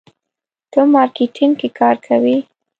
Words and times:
ته 0.71 0.79
مارکیټینګ 0.93 1.53
کې 1.59 1.69
کار 1.79 1.95
کوې. 2.05 2.37